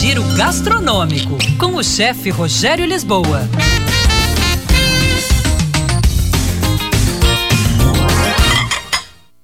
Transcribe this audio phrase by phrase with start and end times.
[0.00, 3.48] Giro gastronômico com o chefe Rogério Lisboa.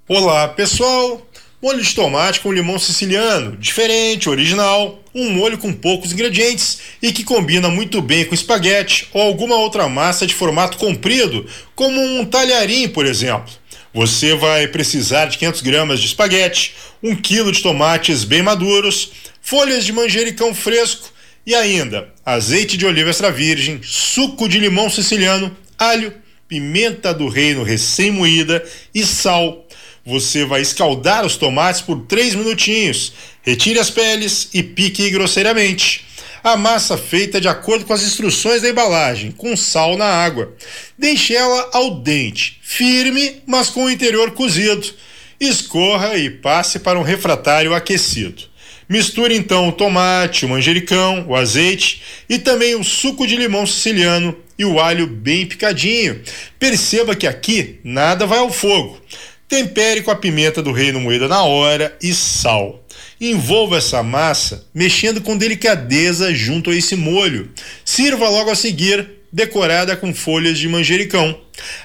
[0.07, 1.21] Olá, pessoal.
[1.61, 7.23] Molho de tomate com limão siciliano, diferente, original, um molho com poucos ingredientes e que
[7.23, 12.87] combina muito bem com espaguete ou alguma outra massa de formato comprido, como um talharim,
[12.89, 13.51] por exemplo.
[13.95, 19.85] Você vai precisar de 500 gramas de espaguete, 1 quilo de tomates bem maduros, folhas
[19.85, 21.13] de manjericão fresco
[21.45, 26.13] e ainda azeite de oliva extra virgem, suco de limão siciliano, alho,
[26.45, 28.61] pimenta do reino recém-moída
[28.93, 29.65] e sal
[30.05, 33.13] você vai escaldar os tomates por 3 minutinhos.
[33.41, 36.04] Retire as peles e pique grosseiramente.
[36.45, 40.53] A massa feita de acordo com as instruções da embalagem, com sal na água.
[40.95, 44.93] Deixe ela ao dente, firme, mas com o interior cozido.
[45.39, 48.43] Escorra e passe para um refratário aquecido.
[48.87, 54.37] Misture então o tomate, o manjericão, o azeite e também o suco de limão siciliano
[54.55, 56.21] e o alho bem picadinho.
[56.59, 59.01] Perceba que aqui nada vai ao fogo.
[59.47, 62.83] Tempere com a pimenta do reino moída na hora e sal.
[63.21, 67.51] Envolva essa massa mexendo com delicadeza junto a esse molho.
[67.83, 71.39] Sirva logo a seguir, decorada com folhas de manjericão.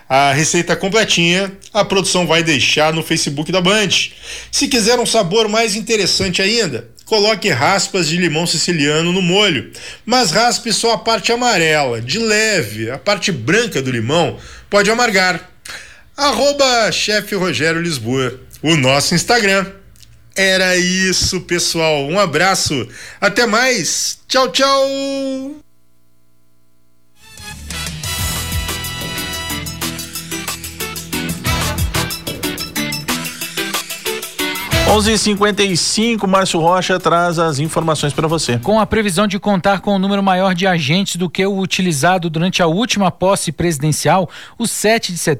[0.08, 3.91] A receita completinha a produção vai deixar no Facebook da Band.
[4.50, 9.70] Se quiser um sabor mais interessante ainda, coloque raspas de limão siciliano no molho,
[10.06, 12.91] mas raspe só a parte amarela, de leve.
[12.91, 14.38] A parte branca do limão
[14.70, 15.50] pode amargar.
[16.20, 19.64] Arroba chefe Rogério Lisboa, o nosso Instagram.
[20.36, 22.06] Era isso, pessoal.
[22.06, 22.86] Um abraço.
[23.18, 24.18] Até mais.
[24.28, 24.86] Tchau, tchau.
[34.91, 38.58] 11:55 Márcio Rocha traz as informações para você.
[38.58, 42.28] Com a previsão de contar com um número maior de agentes do que o utilizado
[42.28, 45.28] durante a última posse presidencial, o 7 de setembro